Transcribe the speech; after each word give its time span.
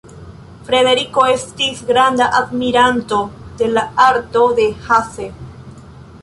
Frederiko 0.67 1.25
estis 1.33 1.83
granda 1.89 2.29
admiranto 2.39 3.19
de 3.61 3.69
la 3.75 3.85
arto 4.07 4.49
de 4.63 4.67
Hasse. 4.89 5.29